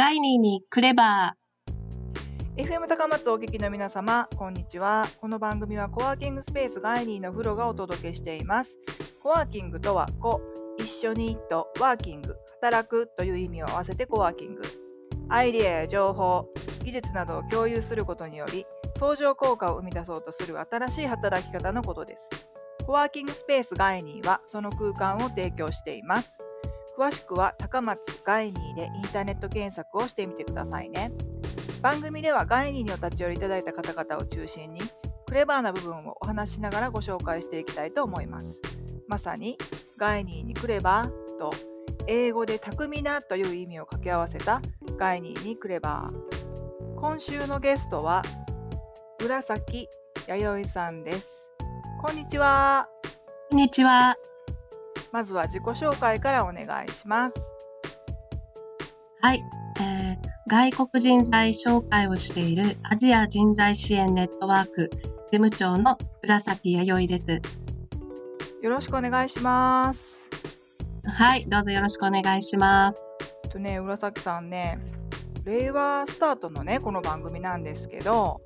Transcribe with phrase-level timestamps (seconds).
[0.00, 5.06] ガイニーにクレバー FM 高松お聞きの皆様、こんにちは。
[5.20, 8.78] この番組はコワーキングスペースガイニーの風呂がお届けしています。
[9.22, 10.40] コワーキングとは、コ、
[10.78, 14.62] 一緒にとワーキング、働くという意味を合わせてコワーキング。
[15.28, 16.48] アイデアや情報、
[16.82, 18.64] 技術などを共有することにより、
[18.98, 22.26] 相乗効果を生み出そうとする新しい働き方のことです。
[22.86, 26.38] コワーキングスペースガイニーはその空間を提供しています。
[26.96, 31.12] 詳しくは高松ガイニーでインターネット検索をしてみてくださいね。
[31.82, 34.82] 番組ではガイニーにお立ち寄りいただいた方々を中心に
[35.26, 38.60] クレバーな部分をお話ししながらご紹介していきたいと思います。
[39.08, 39.56] まさに
[39.96, 41.52] ガイニーにクレバーと
[42.06, 44.60] 英語で巧みなという意味を掛け合わせた
[44.98, 46.94] ガイニーにクレバー。
[46.96, 48.22] 今週のゲストは
[49.24, 49.88] 浦崎
[50.26, 51.48] 弥生さんです。
[52.02, 52.88] こんにちは。
[53.50, 54.16] こんにちは。
[55.12, 57.36] まずは自己紹介からお願いします。
[59.20, 59.42] はい、
[59.80, 67.40] えー外国人材紹介をしているアジア人材支援ネットワーク事務長の浦崎弥生です。
[68.60, 70.28] よろしくお願いします。
[71.04, 73.12] はい、どうぞよろしくお願いします。
[73.48, 74.80] とね、浦崎さんね、
[75.44, 78.40] 令和スタートのね、この番組なんですけど、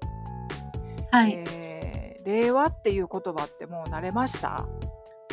[1.10, 4.66] はい、えー令和っていう言葉ってもう慣れました？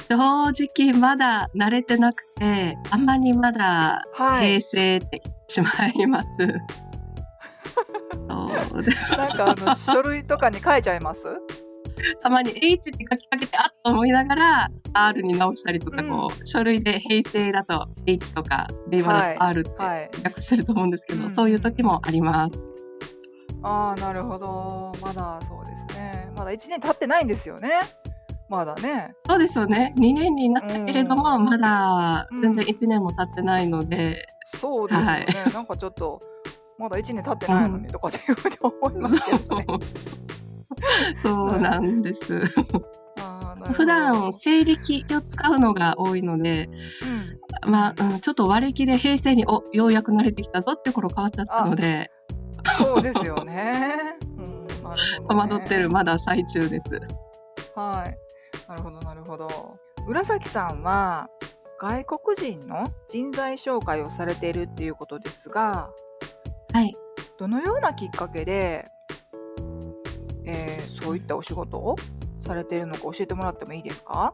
[0.04, 4.60] 正直まだ慣れてなくて、あんまりまだはい。
[4.60, 6.38] 平成ってしまいます。
[8.30, 11.26] そうでなんかあの書類とかに書いちゃいます？
[12.22, 20.10] たまに H って書きかけてあっと思いながら R に直したりとか、うんこう書類で平成だと H とか令和だと R ってはい。
[20.24, 22.74] 訳してると思うんですけど、うんそういう時もあります。
[23.64, 24.92] ああ、なるほど。
[25.02, 26.32] まだそうですね。
[26.36, 27.70] まだ1年経ってないんですよね。
[28.52, 29.16] まだね。
[29.26, 29.94] そうですよね。
[29.98, 35.08] 2年になったけれども、うんまだ全然うん1年も経ってないので、そうですよね。
[35.08, 36.20] はいなんかちょっと、
[36.78, 39.66] まだ1年経ってないのにとかっていうふうに思いますけどね。
[41.16, 42.42] そうなんです。
[43.72, 46.70] 普段西暦を使うのが多いので、
[47.64, 52.12] うんまあ、うん、ちょっと割り切れ平成におようやく慣れてきたぞって頃変わっちゃったので、
[52.78, 54.18] そうですよね。
[54.38, 54.74] うん、ね。
[55.30, 57.00] 戸惑ってるまだ最中です。
[57.76, 58.31] はい。
[58.72, 59.78] なるほど、なるほど。
[60.08, 61.28] 浦崎さんは
[61.78, 65.90] 外国人の人材紹介をされているっていうことですが、
[66.72, 66.96] はい。
[67.38, 68.86] どのようなきっかけで、
[70.46, 71.98] えーそういったお仕事を
[72.46, 74.34] されているのか教えてもらってもいいですか？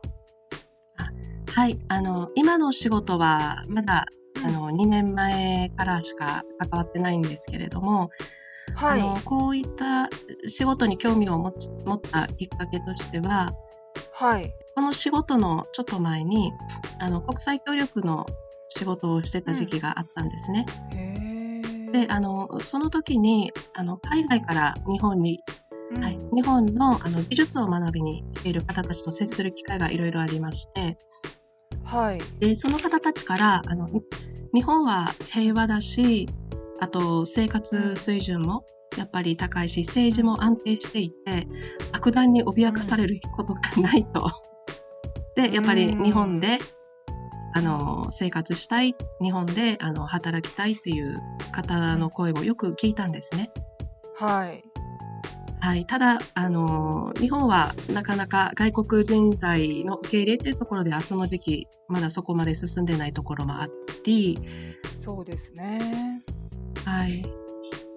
[1.50, 1.80] はい。
[1.88, 4.06] あの、今の仕事はまだ、
[4.46, 8.12] あの、2年前からしか関わってないんですけれども、
[8.76, 9.02] はい。
[9.02, 10.10] あのこういった
[10.48, 13.54] 仕事に興味を持ち持ったきっかけとしては
[14.18, 14.52] はい。
[14.74, 16.52] この仕事のちょっと前に
[16.98, 18.26] あの国際協力の
[18.70, 20.66] 仕事をしてた時期があったんですね。
[20.96, 21.62] へ
[21.92, 21.92] え。
[21.92, 25.40] であのその時にあの海外から日本に、
[25.96, 30.98] うんはい、日本のあの技術を学びに来ている方たちと接する機会がいろいろありまして
[31.84, 32.20] はい。
[32.40, 33.88] でその方たちからあの
[34.52, 36.28] 日本は平和だし
[36.80, 38.66] あと生活水準も
[38.98, 41.48] やっぱり高いし政治も安定していて
[41.92, 44.32] 悪弾に脅かされることがないと。
[45.36, 46.58] でやっぱり日本で
[47.54, 51.20] あの生活したい日本であの働きたいっていう
[51.52, 53.52] 方の声をよく聞いたんですね。
[54.16, 54.64] はい。
[55.60, 63.68] はい、ただあの日本はなかなか外国人材の受け入れというところではその時期まだそこまで進んでないところもあ
[64.06, 64.40] り、
[65.04, 66.22] そうですね。
[66.86, 67.24] はい、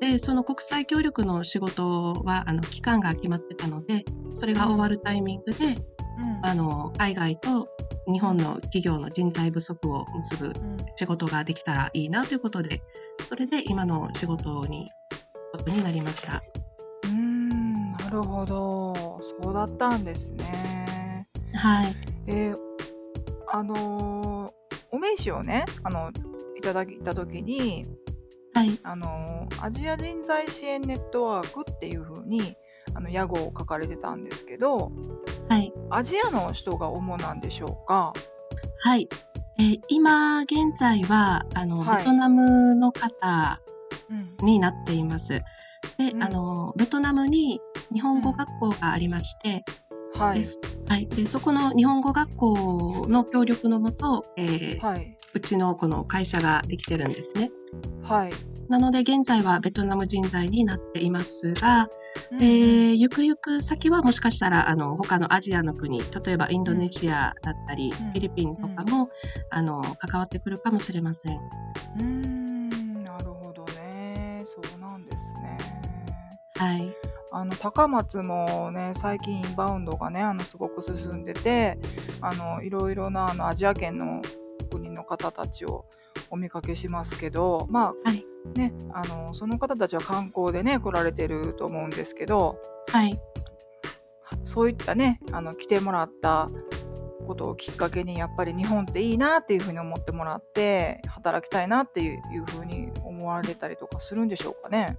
[0.01, 6.41] でその国際協力の仕事はあの期間が決まってたのでそれが終わるタイミングでうん。
[6.43, 7.69] あの海外と
[8.07, 12.83] 日本の企業の人材不足を結ぶうん仕事ができたらいいなということで
[13.27, 14.89] それで今の仕事に
[15.53, 16.43] ことになりました。
[17.05, 19.21] うーん、なるほど。
[19.43, 21.27] そうだったんですね。
[21.55, 21.95] はい、
[22.27, 22.57] えー
[23.53, 24.61] あのー
[24.93, 26.11] お名刺をね、あの
[26.57, 27.87] いただいたときに、
[28.61, 32.59] はい、あのーアジア人材支援ネットワークっていう風に
[32.93, 34.93] あの屋号を書かれてたんですけど、
[35.49, 38.13] はいアジアの人が主なんでしょうか？
[38.81, 39.09] はい。
[39.59, 43.63] えー今現在はあの、はいベトナムの方
[44.11, 45.41] うん、になっています。
[45.97, 47.63] で、うんあのベトナムに
[47.95, 49.65] 日本語学校がありまして、
[50.19, 50.45] はいで。
[50.45, 55.17] すはい、でそこの日本語学校の協力のもと、えーはい。
[55.33, 57.51] うちのこの会社ができてるんですね。
[58.03, 58.33] はい。
[58.71, 61.89] なので現在はベトナム人材になっていますが、
[62.31, 69.11] うんえーゆくゆく先はもしかしたらあの他のアジアの国例えばインドネシアだったり、んフィリピンとかも、
[69.51, 71.37] あの関わってくるかもしれません。
[71.37, 74.45] うーんなるほどね。
[76.57, 76.95] はい。
[77.33, 81.79] あの高松もね最近インバウンドがねあのすごく進んでて
[82.21, 84.21] あのいろいろなあのアジア圏の
[84.71, 85.87] 国の方たちを
[86.29, 92.59] お見かけしますけどまあ、はいねあのその方たちは観光でね来られてると思うんですけど
[92.91, 93.21] はい。
[94.45, 96.49] そういったねあの来てもらった
[97.27, 104.97] ことをきっかけにやっぱり日本っていいなっていうふうに思ってもらって働きたいなっていういうふうに思われたりとかするんでしょうかね。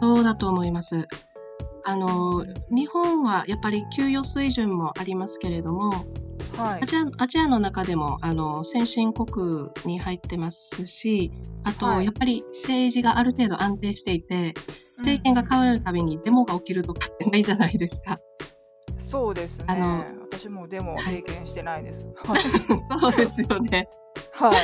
[0.00, 1.06] そうだと思います。
[1.84, 5.92] あの、日本はやっぱり給与水準もありますけれども、
[6.56, 11.32] はいアジアアジアの中でもあの先進国に入ってますし、
[11.64, 14.54] あと、はいやっぱり政治がある程度安定していて、
[14.98, 18.18] 政権が変わるたびにデモが起きるとかってないじゃないですか。
[18.98, 19.64] そうですね。
[19.68, 22.06] あの私もでもはい経験してないです。
[22.88, 23.88] そうですよね。
[24.32, 24.54] はい。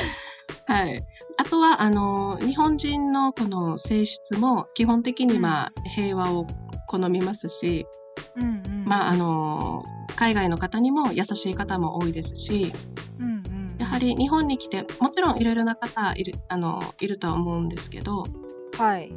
[0.65, 1.03] はい。
[1.37, 6.45] あとは、あの、日本人のこの性質も基本的にまあ平和を
[6.87, 7.85] 好みますし、
[8.35, 8.85] うんうん。
[8.85, 9.83] まあ、あの、
[10.21, 12.71] 海外の方にも優しい方も多いですし、
[13.19, 13.75] うんうん。
[13.79, 18.25] やはり日本に来て、もちろんいろいろな方いる、あの、いるとは思うんですけど、
[18.77, 19.11] はい。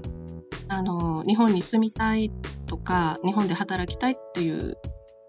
[0.69, 2.33] あの、日本に住みたい
[2.65, 4.79] とか、日本で働きたいっていう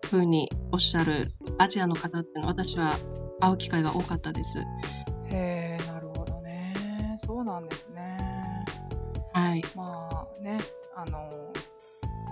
[0.06, 2.96] ふうにおっしゃるアジアの方っていうのは私は
[3.42, 4.60] 会う機会が多かったです。
[4.60, 6.74] へえ、なるほどね。
[7.18, 8.18] そうなんですね。
[9.34, 9.62] はい。
[9.76, 10.58] まあね、
[10.96, 11.18] あの、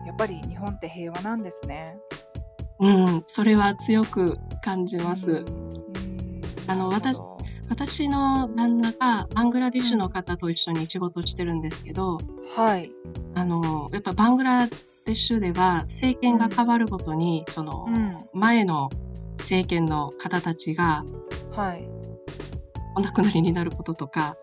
[0.06, 1.98] やっぱり日本って平和なんですね。
[2.83, 2.88] う
[3.19, 5.45] ん、それは強く感じます。
[6.68, 7.33] あのなるほど
[7.69, 12.19] 私の旦那がバングラディッシュの方と一緒に仕事をしてるんですけど、
[12.56, 12.91] はい。
[13.35, 18.89] あの、やっぱバングラディッシュでは政権が変わるごとに、その、うん前の
[19.39, 21.03] 政権の方たちが
[21.56, 21.88] はい。
[22.95, 24.36] お亡くなりになることとか、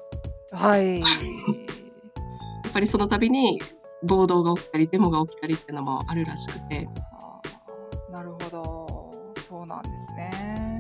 [0.51, 1.01] はい。
[1.03, 3.61] やっぱりその度に
[4.03, 6.89] 暴動が起きたり、デモが起きたりっていうのもあるらしくて、
[8.11, 9.35] なるほど。
[9.43, 10.79] そうなんですね。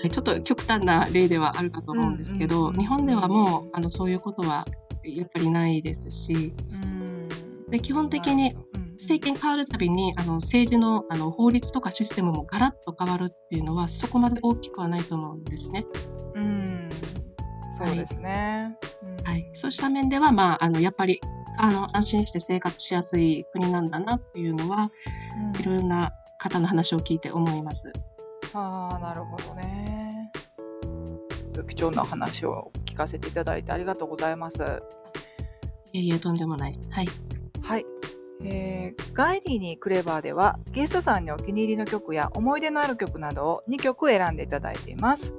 [0.00, 4.66] はいちょっと極端な例ではあるかと思うんですけど、うんうんうん日本ではもうあのそういうことは
[5.02, 7.28] やっぱりないですし、うん。
[7.70, 8.54] で基本的に
[8.98, 15.86] 政権変わるたびにあの政治のあの法律とかシステムもガラッと変わるっていうのはそこまで大きくはないと思うんですね。
[16.34, 16.88] うん。
[17.76, 18.76] そうですね。
[19.02, 21.20] うんはい、そうした面では、まあ、あのやっぱり
[21.58, 24.90] あの安心して生活しやすい国なんだなっていうのは
[25.56, 26.12] うんいろんな
[26.44, 27.92] 方の話を聞いて思います。
[28.52, 30.30] ああ、なるほどね。
[31.68, 34.58] 貴重な話を聞かせていただいてありがとうございます。
[35.92, 36.78] いえいえ、とんでもない。
[36.90, 37.08] はい。
[37.62, 37.86] はい。
[38.44, 45.30] えーガイリーにクレバーではゲストさんにお気に入りの曲や思い出のある曲などを2曲選んでいただいています。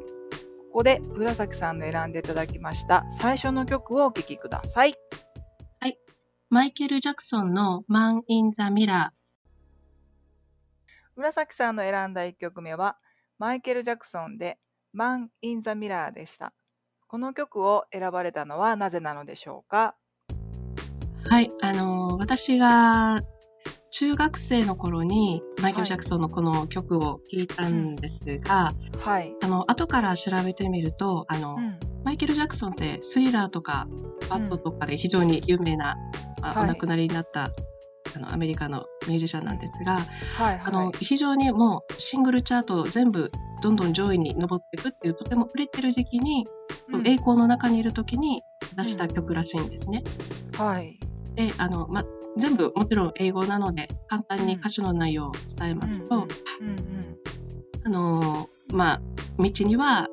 [0.71, 4.95] ここで浦崎さんの選んでいただきました最初の曲をお聴きください。
[6.49, 9.09] マイケル・ジャクソンの Man in the Mirror。
[11.17, 12.97] 浦崎さんの選んだ1曲目は
[13.39, 14.57] マイケル・ジャクソンで
[14.93, 16.53] Man in the Mirror でした。
[17.07, 19.95] この曲を選ばれたのはなぜなのでしょうか？
[21.29, 21.49] はい。
[21.61, 23.21] あの、私が
[23.91, 29.33] 中学生の頃にマイケル・ジャクソンのこの曲を聴いたんですが、はい。
[29.41, 31.79] あの、後から調べてみると、あの、うん。
[32.03, 33.87] マイケル・ジャクソンってスリラーとか
[34.29, 35.95] バットとかで非常に有名な、
[36.41, 37.51] あはいお亡くなりになった
[38.15, 39.99] あのアメリカのミュージシャンなんですが、
[40.37, 41.03] はいあのはい。
[41.03, 43.31] 非常にもうシングルチャート全部
[43.61, 46.45] どんどん上位に上っていくっていうとても売れてる時期に、
[46.89, 48.41] うん栄光の中にいる時に
[48.75, 50.03] 出した曲らしいんですね。
[50.57, 50.99] はい。
[51.35, 52.05] であの、ま、
[52.37, 56.27] 全部もちろん英語なので簡単に歌詞の内容を伝えますと、
[59.37, 60.07] 道には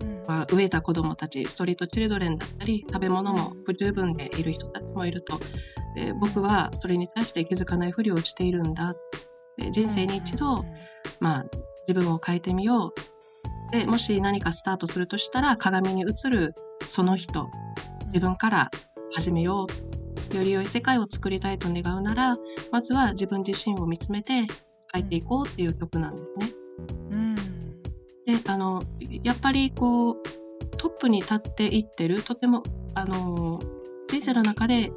[0.00, 5.38] うんまあ、飢えた子どもたちストリートチルドレンだったり食べ物も不十分でいる人たちもいると、
[5.94, 8.94] で僕はそれに対して気づかないふりをしているんだ
[9.56, 10.64] で人生に一度、
[11.20, 11.46] まあ、
[11.86, 13.14] 自分を変えてみよう。
[13.70, 16.54] でもし何かスタートするとしたら鏡に映る
[16.86, 17.50] その人
[18.06, 18.70] 自分から
[19.12, 19.94] 始めよう。
[20.36, 22.36] より良い世界を作りたいと願うなら
[22.72, 24.46] まずは自分自身を見つめて
[24.92, 26.48] 変えていこうっていう曲なんですね。
[27.10, 27.34] うん。
[27.34, 28.82] であの
[29.22, 30.16] やっぱりこう
[30.76, 32.62] トップに立っていってるとても
[32.94, 33.60] あの
[34.08, 34.92] 人生の中で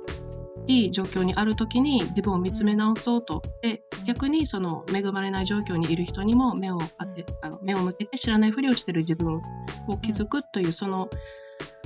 [0.68, 9.42] いい状況にある時に自分を見つめ直そうとで逆にその恵まれない状況にいる人にも目を当てあの目を向けて知らないふりをしてる自分
[9.88, 11.10] を気づくというその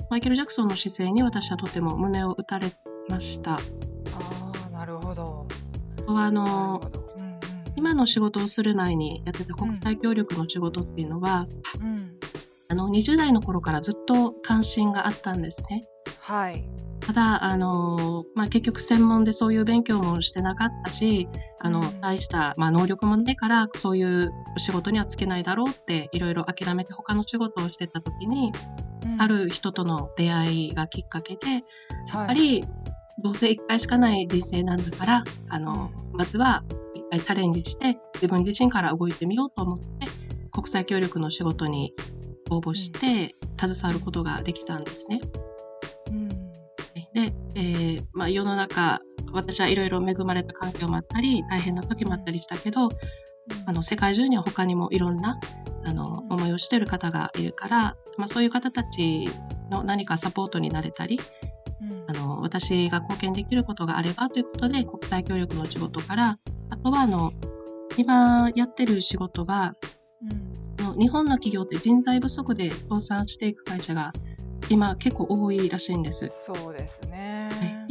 [0.09, 2.71] マイケル・ジャクソンの姿勢に私はとても胸を打たれ
[3.07, 3.53] ました。
[3.53, 3.59] あ
[4.67, 5.47] あなるほど。
[7.77, 11.47] 今の仕事をする前にやってた国際協力の仕事っていうのは、
[11.81, 12.11] うん
[12.71, 15.83] あの20代の頃からずっと関心があったんですね。
[16.21, 16.63] はい。
[17.11, 21.27] ただ、あのまあ、結局専門でそういう勉強もしてなかったし、
[21.59, 28.53] あのうん大した、まあ、能力もないからそういう仕事にはつけないだろうっていろいろ諦めて他の仕事をしてた時に、
[29.03, 29.21] うん。
[29.21, 31.59] ある人との出会いがきっかけで、や
[32.13, 32.63] やっぱり
[33.21, 36.63] どうせ1回しかない人生なんだからあの、まずは
[36.95, 40.07] 1回チャレンジして自分自身から動いてみようと思って
[40.53, 41.93] 国際協力の仕事に
[42.49, 45.19] 応募して携わることができたんですね。
[45.45, 45.50] うんで、
[47.61, 49.01] えーまあ、世の中
[49.31, 52.89] 私はいろいろ恵まれた環境もあったり大変な時もあったりしたけど
[53.67, 55.39] あの世界中には他にもいろんな
[55.83, 59.29] あの思いをしている方がいるから、まあ、そういう方たち
[59.69, 61.19] の何かサポートになれたり
[61.81, 62.05] うん。
[62.07, 66.39] あの私が貢献できることがあればということで国際協力の仕事から
[66.71, 67.31] あとはあの
[67.97, 69.75] 今やってる仕事は
[70.23, 70.99] うん。
[70.99, 74.11] 日本の企業って人材不足で倒産していく会社が
[74.69, 76.31] 今結構多いらしいんです。
[76.45, 77.40] そうですね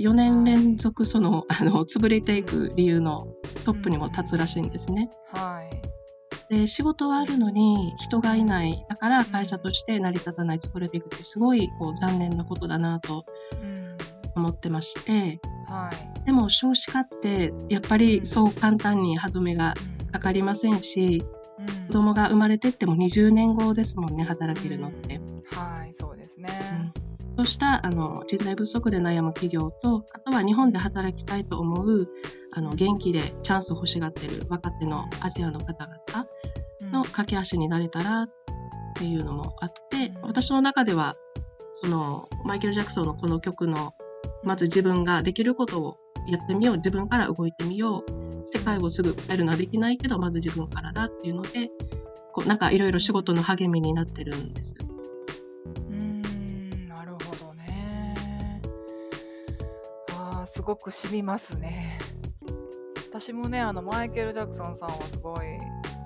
[0.01, 3.29] 4年連続そのあの潰れていく理由の
[3.65, 5.11] トップにも立つらしいんですね。
[5.33, 6.55] はい。
[6.55, 8.85] で仕事はあるのに人がいない。
[8.89, 10.59] だから会社として成り立たない。
[10.59, 13.25] 潰れていくってすごいこう残念なことだなと
[13.63, 13.97] うん。
[14.35, 15.41] 思ってまして。
[15.67, 15.91] は
[16.23, 16.25] い。
[16.25, 19.75] でも少子化ってやっぱりそう簡単に歯止めが
[20.13, 21.23] かかりませんし
[21.59, 21.87] うん。
[21.89, 25.21] 子供が生まれてっても20年後ですもんね働けるのって。
[25.55, 25.70] はい
[27.41, 32.07] そうしたあの人材不足で悩む企業とあとは日本で働きたいと思う
[32.53, 36.27] あの元気でチャンスを欲しがってる若手のアジアの方々
[36.83, 38.29] うんの駆け足になれたらっ
[38.95, 41.15] ていうのもあってうん私の中では
[41.73, 43.95] そのマイケル・ジャクソンのこの曲の
[44.45, 45.97] まず自分ができることを
[46.29, 51.71] やってみよう自分から動いてみよう世界をすぐ変えるのはできないけどまず自分からだっていうので
[52.35, 54.75] こうなんかいろいろ仕事の励みになってるんです。
[60.71, 61.99] ごく染みますね。
[63.09, 65.41] 私もねあのマイケル・ジャクソンさんはすごい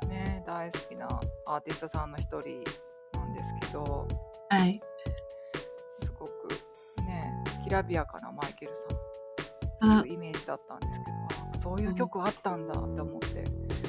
[0.08, 1.06] ね大好きな
[1.46, 2.64] アーティストさんの一人
[3.12, 4.08] なんですけど
[4.48, 4.80] はい、
[6.00, 6.48] すごく
[7.02, 7.30] ね
[7.62, 8.72] きらびやかなマイケル
[9.82, 11.12] さんっていうイメージだったんですけど
[11.58, 13.44] あそういう曲あったんだって思って。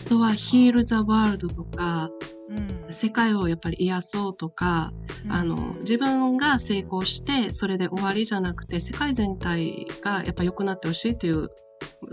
[0.06, 2.10] あとは「Heal the World」とか
[2.50, 4.94] うん世界をやっぱり癒そうとか
[5.30, 11.50] あの自分が成功してそれで終わりじゃなくて世界全体がやっぱ良くなってほしいという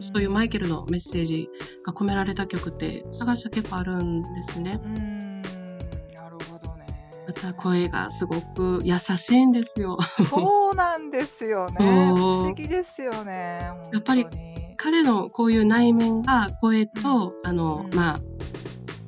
[0.00, 1.48] そういうマイケルのメッセージ
[1.84, 4.80] が込められた曲って探したら結構あるんですね。
[4.82, 6.86] うーんなるほどね。
[7.26, 9.98] また声がすごく優しいんですよ。
[10.28, 11.74] そうなんですよね。
[11.78, 13.70] 不思議ですよね。
[13.92, 14.26] やっぱり
[14.76, 18.20] 彼のこういう内面が声と、あのうんまあ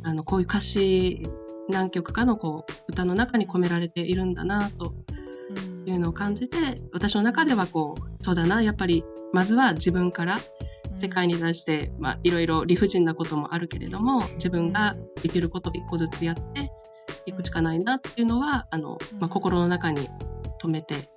[0.04, 1.26] あのこういう歌詞
[1.68, 4.94] 何曲かのこう歌の中に込められているんだなと
[5.50, 10.38] うんいうのを感じて私の中ではこうそうだなやっぱりまずは自分から
[10.92, 16.70] 世界に対して、まあ、いろいろ理不尽なこともあるけれども自分ができることを一個ずつやって
[17.26, 20.08] いくしかないなっていうのはあの、まあ、心の中に
[20.60, 21.10] 留めて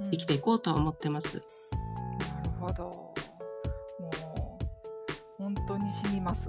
[0.00, 1.36] うん生きていこうとは思ってます。
[1.36, 2.84] なるほど。
[2.84, 4.58] も
[5.40, 6.48] う本当に染みます。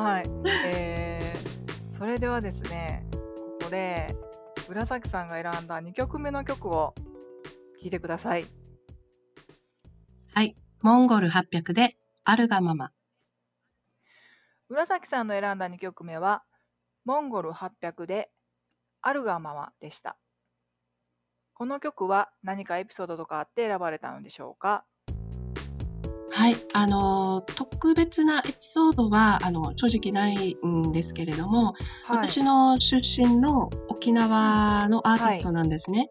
[0.00, 0.30] うんはい。
[0.64, 3.18] えー、それではですね、こ
[3.64, 4.14] こで
[4.68, 6.94] 紫さんが選んだ2曲目の曲を
[7.80, 8.46] 聴いてください。
[10.32, 10.54] はい。
[10.80, 12.92] モンゴル800であるがまま。
[14.70, 16.44] 紫さんの選んだ2曲目は、
[17.04, 18.30] モンゴル800で、
[19.02, 20.16] あるがままでした。
[21.54, 24.86] この曲は何かエピソードとかあって選ばれたのでしょうか？
[26.40, 26.56] はい。
[26.72, 32.28] あの、特別なエピソードは、あの、正直ないんですけれども、はい。
[32.28, 36.08] 私の出身の沖縄のアーティストなんですね。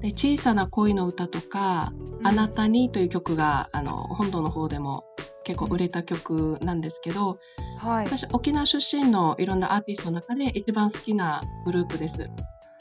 [0.00, 5.04] で小さな恋の歌とか、うんあなたにという曲があの本土の方でも
[5.42, 7.38] 結構売れた曲なんですけど、
[7.78, 8.06] はい。
[8.06, 12.28] 私沖縄出身のいろんなアーティストの中で一番好きなグループです。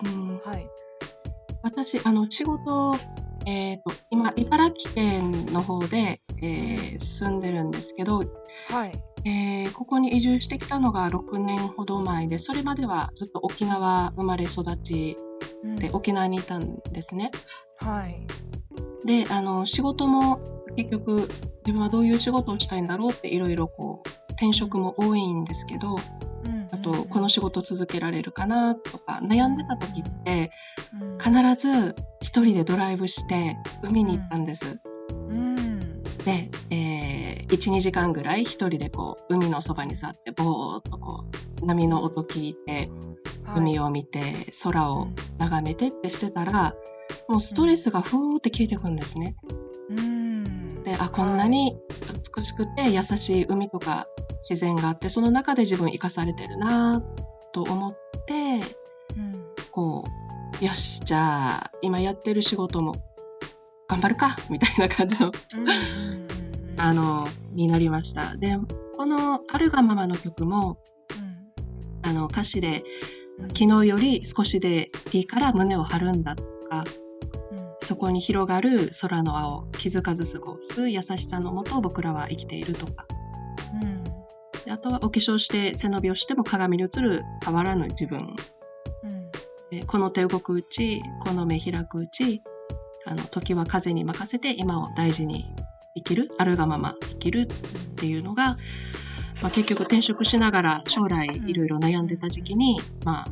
[0.06, 0.68] うん、はい。
[1.62, 2.96] 私あの仕事、
[3.46, 8.24] えー、と今茨城県の方で、えー住んでるんですけど、
[8.70, 8.92] はい。
[9.26, 15.18] えーここに移住してきたのが6年ほど前でそれまではずっと沖縄生まれ育ち
[15.64, 17.32] うんで沖縄にいたんですね。
[17.78, 18.26] はい。
[19.06, 20.40] であの仕事も
[20.76, 21.30] 結局
[21.66, 25.96] 自分はどういう仕事をしたいんだろうっていろいろこう転職も多いんですけど
[26.46, 30.52] うんあとこの仕事続けられるかなとか悩んでた時って
[31.02, 31.32] うん必
[31.68, 34.80] ず一人でドライブして海に行ったんです。
[35.30, 35.39] うん。
[36.26, 41.24] で、えー、12時間ぐらい一人でこう海のそばに座ってぼーっとこ
[41.62, 42.90] う波の音聞いて
[43.56, 44.22] 海をを見て
[44.64, 45.08] 空を
[45.38, 46.76] 眺めてってしてたら
[47.28, 49.36] もうストレスがふーって消えてくるんですね。
[49.90, 50.84] うん。
[50.84, 51.78] であこんなに
[52.36, 54.08] 美しくて優しい海とか
[54.48, 57.04] 自然があってその中で自分生かされてるな
[57.52, 58.60] と思って
[59.16, 59.46] うん。
[59.72, 60.04] こ
[60.62, 62.96] うよしじゃあ今やってる仕事も
[63.90, 65.32] 頑張るかみたいな感じの
[66.78, 68.38] あのになりました。
[68.38, 68.56] で
[68.96, 70.78] この「あるがまま」の曲も
[72.04, 72.84] あの歌詞で
[73.58, 76.86] 「昨日より少しでいいから胸を張るんだ」とか
[77.52, 77.70] うん。
[77.82, 83.08] そこに広がる空の青気づかず過ごす優しさのもと僕らは生きているとか。
[83.82, 84.04] うん。
[84.66, 88.36] であとはお化粧して背伸びをしても鏡に映る変わらぬ自分。
[89.04, 89.32] うん。
[89.72, 92.44] でこの手動くうちこの目開くうち
[93.06, 95.46] あの時は風に任せて今を大事に
[95.96, 97.46] 生きるあるがまま生きるっ
[97.96, 98.58] ていうのが、
[99.42, 103.28] まあ、結局転職しながら将来いろいろ悩んでた時期に、まあ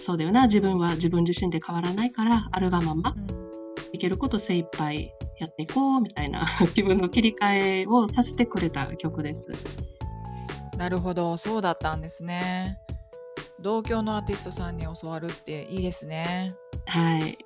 [0.00, 3.14] そうだよな自分は自分自身で変わらないからあるがまま
[3.92, 9.52] いけること精一杯やっていこうみたいな 気分の切り替えをさせてくれた曲です。
[10.76, 11.36] なるほど。
[11.36, 12.78] そうだったんですね。
[13.60, 16.54] 同郷のアーティストさんに教わるっていいですね。
[16.86, 17.38] はい。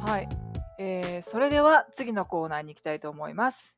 [0.00, 0.28] はい、
[0.78, 3.76] えーそれでは次のコーナーに行きたいと思います。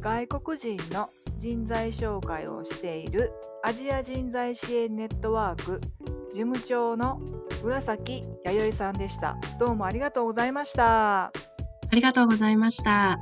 [0.00, 5.80] 外国人の人材紹介をしているアジア人材支援ネットワーク
[6.32, 7.20] 事務長の
[7.62, 9.36] 紫弥生さんでした。
[9.58, 11.26] どうもありがとうございました。
[11.26, 11.32] あ
[11.92, 13.20] りがとうございました。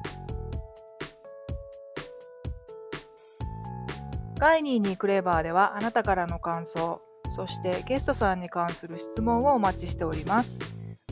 [4.38, 7.00] ガイニーにクレバーではあなたからの感想、
[7.36, 10.58] そしてゲストさんに関する質問をお待ちしております。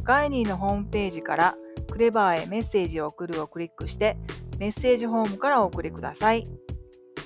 [0.02, 1.54] ガイニーのホームページから
[1.92, 4.16] クレバーへメッセージを送るをクリックして
[4.59, 6.44] メッセージホームからお送りください。
[6.44, 6.50] フ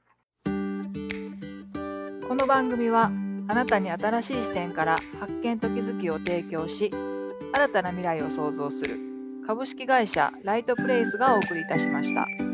[0.44, 3.10] この番組は、
[3.48, 6.90] あなたに新しい視点から発見と気づきを提供し、
[7.52, 8.98] 新たな未来を創造する。
[9.46, 12.45] 株式会社ライトプレイスがお送りいたしました。